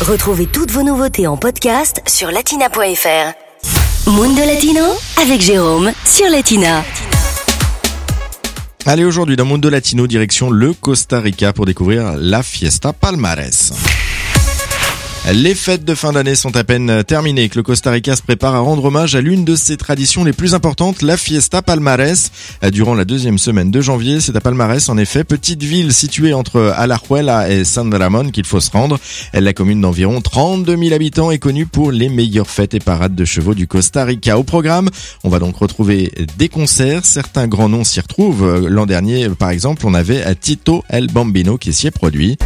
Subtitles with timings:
[0.00, 4.10] Retrouvez toutes vos nouveautés en podcast sur latina.fr.
[4.10, 4.82] Mundo Latino
[5.20, 6.82] avec Jérôme sur Latina.
[8.86, 13.74] Allez, aujourd'hui dans Mundo Latino, direction le Costa Rica pour découvrir la Fiesta Palmares.
[15.28, 18.54] Les fêtes de fin d'année sont à peine terminées que le Costa Rica se prépare
[18.54, 22.30] à rendre hommage à l'une de ses traditions les plus importantes, la Fiesta Palmares.
[22.72, 26.72] Durant la deuxième semaine de janvier, c'est à Palmares, en effet, petite ville située entre
[26.74, 28.98] Alajuela et San Ramon qu'il faut se rendre.
[29.32, 33.24] La commune d'environ 32 000 habitants est connue pour les meilleures fêtes et parades de
[33.24, 34.36] chevaux du Costa Rica.
[34.36, 34.88] Au programme,
[35.22, 37.04] on va donc retrouver des concerts.
[37.04, 38.66] Certains grands noms s'y retrouvent.
[38.66, 42.36] L'an dernier, par exemple, on avait Tito El Bambino qui s'y est produit.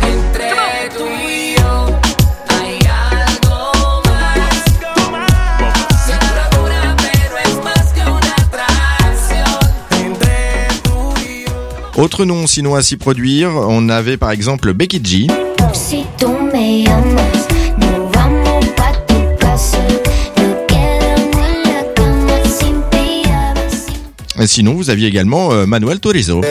[11.97, 15.27] Autre nom sinon à s'y produire, on avait par exemple Becky G.
[15.73, 16.05] Si
[24.47, 26.43] Sinon, vous aviez également euh, Manuel Turizo.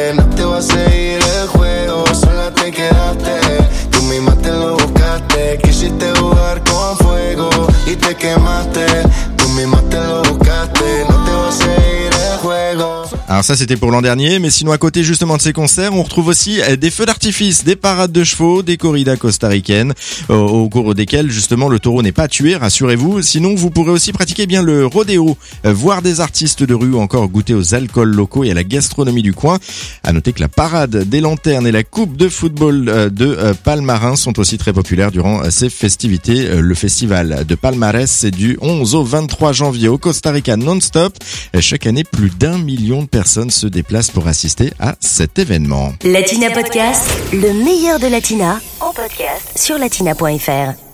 [13.33, 16.03] Alors ça c'était pour l'an dernier, mais sinon à côté justement de ces concerts, on
[16.03, 19.95] retrouve aussi euh, des feux d'artifice, des parades de chevaux, des corridas costaricaines,
[20.29, 23.23] euh, au cours desquelles justement le taureau n'est pas tué, rassurez-vous.
[23.23, 26.99] Sinon vous pourrez aussi pratiquer bien le rodéo, euh, voir des artistes de rue ou
[26.99, 29.57] encore goûter aux alcools locaux et à la gastronomie du coin.
[30.03, 34.15] À noter que la parade des lanternes et la coupe de football euh, de Palmarin
[34.15, 36.61] sont aussi très populaires durant ces festivités.
[36.61, 41.17] Le festival de Palmares c'est du 11 au 23 janvier au Costa Rica non-stop.
[41.59, 45.93] Chaque année, plus d'un million de personnes se déplacent pour assister à cet événement.
[46.03, 50.92] Latina Podcast, le meilleur de Latina en podcast sur latina.fr.